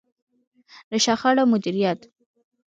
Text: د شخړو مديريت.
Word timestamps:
د 0.89 0.91
شخړو 1.05 1.43
مديريت. 1.51 1.99